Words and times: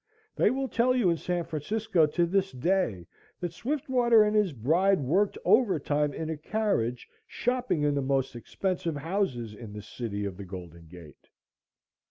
They 0.35 0.49
will 0.49 0.67
tell 0.67 0.95
you 0.95 1.11
in 1.11 1.17
San 1.17 1.43
Francisco 1.43 2.07
to 2.07 2.25
this 2.25 2.51
day 2.51 3.05
that 3.39 3.53
Swiftwater 3.53 4.23
and 4.23 4.35
his 4.35 4.51
bride 4.51 4.99
worked 5.01 5.37
overtime 5.45 6.11
in 6.11 6.27
a 6.31 6.37
carriage 6.37 7.07
shopping 7.27 7.83
in 7.83 7.93
the 7.93 8.01
most 8.01 8.35
expensive 8.35 8.95
houses 8.95 9.53
in 9.53 9.73
the 9.73 9.81
city 9.83 10.25
of 10.25 10.37
the 10.37 10.43
Golden 10.43 10.87
Gate. 10.87 11.29